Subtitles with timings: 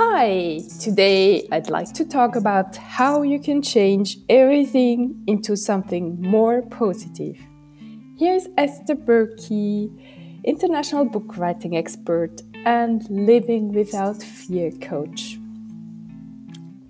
[0.00, 0.60] Hi!
[0.78, 7.36] Today I'd like to talk about how you can change everything into something more positive.
[8.16, 9.90] Here's Esther Berkey,
[10.44, 15.36] international book writing expert and living without fear coach.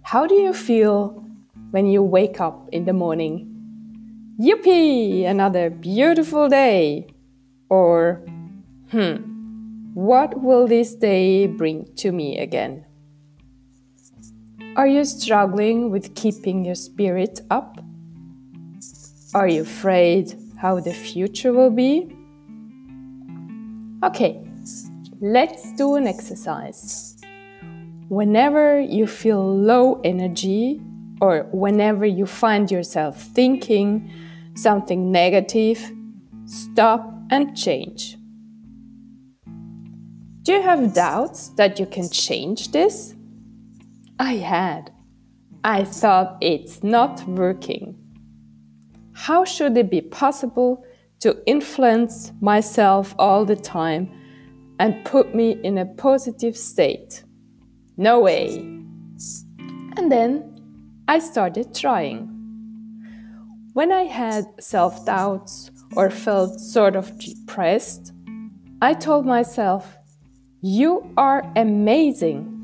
[0.02, 1.26] How do you feel
[1.70, 3.48] when you wake up in the morning?
[4.38, 5.24] Yippee!
[5.24, 7.06] Another beautiful day!
[7.70, 8.20] Or,
[8.90, 9.14] hmm,
[9.94, 12.84] what will this day bring to me again?
[14.78, 17.84] Are you struggling with keeping your spirit up?
[19.34, 22.14] Are you afraid how the future will be?
[24.04, 24.40] Okay,
[25.20, 27.16] let's do an exercise.
[28.08, 30.80] Whenever you feel low energy
[31.20, 34.08] or whenever you find yourself thinking
[34.54, 35.90] something negative,
[36.44, 38.16] stop and change.
[40.44, 43.16] Do you have doubts that you can change this?
[44.18, 44.92] I had.
[45.62, 47.96] I thought it's not working.
[49.12, 50.84] How should it be possible
[51.20, 54.10] to influence myself all the time
[54.80, 57.22] and put me in a positive state?
[57.96, 58.58] No way.
[59.96, 60.58] And then
[61.08, 62.34] I started trying.
[63.72, 68.12] When I had self doubts or felt sort of depressed,
[68.82, 69.96] I told myself,
[70.60, 72.57] You are amazing.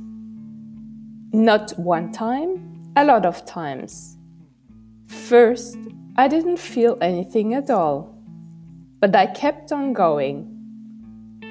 [1.34, 4.16] Not one time, a lot of times.
[5.08, 5.76] First,
[6.14, 8.16] I didn't feel anything at all,
[9.00, 10.48] but I kept on going.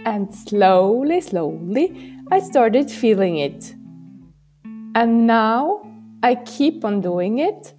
[0.05, 3.75] And slowly, slowly, I started feeling it.
[4.95, 5.85] And now
[6.23, 7.73] I keep on doing it,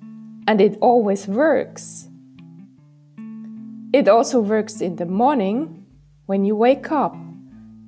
[0.47, 2.11] and it always works.
[3.95, 5.87] It also works in the morning
[6.27, 7.17] when you wake up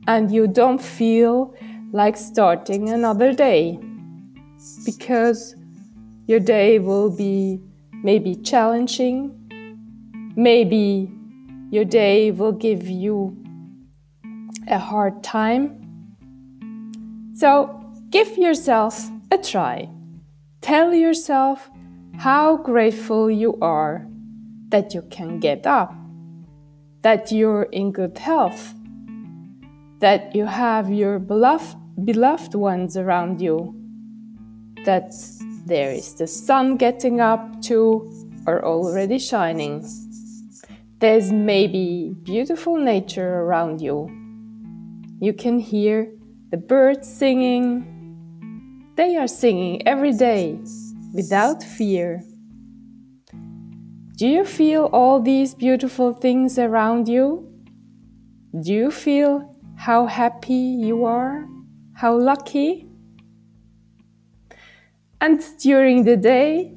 [0.08, 1.54] and you don't feel
[1.92, 3.78] like starting another day
[4.84, 5.54] because
[6.26, 7.60] your day will be
[8.02, 9.32] maybe challenging,
[10.36, 11.10] maybe
[11.70, 13.36] your day will give you
[14.68, 15.82] a hard time.
[17.34, 19.88] So give yourself a try.
[20.60, 21.70] Tell yourself
[22.18, 24.06] how grateful you are
[24.70, 25.94] that you can get up,
[27.02, 28.74] that you're in good health,
[30.00, 33.85] that you have your beloved, beloved ones around you
[34.86, 35.12] that
[35.66, 38.10] there is the sun getting up too
[38.46, 39.84] or already shining.
[40.98, 44.08] There's maybe beautiful nature around you.
[45.20, 46.10] You can hear
[46.50, 47.84] the birds singing.
[48.96, 50.58] They are singing every day
[51.12, 52.22] without fear.
[54.16, 57.46] Do you feel all these beautiful things around you?
[58.62, 61.46] Do you feel how happy you are?
[61.92, 62.85] How lucky?
[65.20, 66.74] And during the day,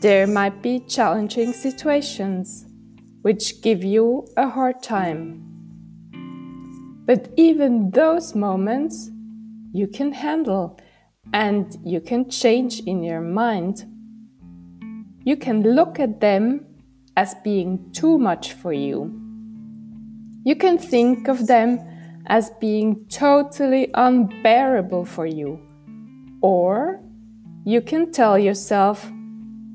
[0.00, 2.66] there might be challenging situations
[3.22, 5.42] which give you a hard time.
[7.06, 9.10] But even those moments
[9.72, 10.78] you can handle
[11.32, 13.84] and you can change in your mind.
[15.24, 16.66] You can look at them
[17.16, 19.20] as being too much for you.
[20.44, 21.80] You can think of them
[22.26, 25.60] as being totally unbearable for you.
[26.42, 27.03] Or
[27.66, 29.10] you can tell yourself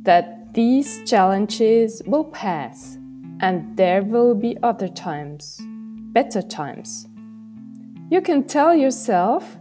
[0.03, 2.99] that these challenges will pass
[3.41, 5.59] and there will be other times,
[6.13, 7.07] better times.
[8.11, 9.57] You can tell yourself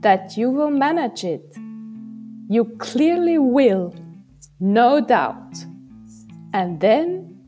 [0.00, 1.56] that you will manage it.
[2.48, 3.94] You clearly will,
[4.58, 5.54] no doubt.
[6.52, 7.38] And then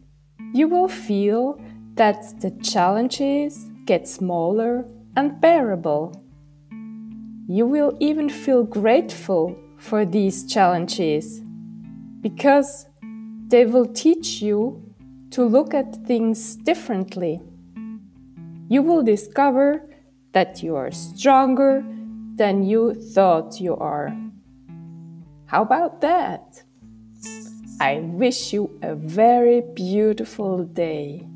[0.54, 1.60] you will feel
[1.94, 4.84] that the challenges get smaller
[5.16, 6.22] and bearable.
[7.48, 9.56] You will even feel grateful
[9.86, 11.40] for these challenges
[12.20, 12.86] because
[13.48, 14.82] they will teach you
[15.30, 17.40] to look at things differently.
[18.68, 19.88] You will discover
[20.32, 21.84] that you are stronger
[22.34, 24.14] than you thought you are.
[25.46, 26.62] How about that?
[27.80, 31.26] I wish you a very beautiful day.